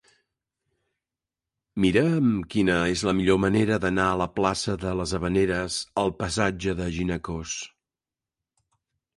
Mira'm 1.85 2.31
quina 2.53 2.77
és 2.95 3.03
la 3.09 3.13
millor 3.19 3.39
manera 3.45 3.77
d'anar 3.83 4.07
de 4.15 4.21
la 4.23 4.29
plaça 4.39 4.77
de 4.87 4.95
les 5.01 5.15
Havaneres 5.19 5.79
al 6.05 6.13
passatge 6.25 6.77
de 6.81 6.89
Ginecòs. 6.99 7.57